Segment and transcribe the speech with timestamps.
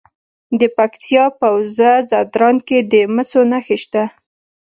[0.59, 4.03] د پکتیا په وزه ځدراڼ کې د مسو نښې شته.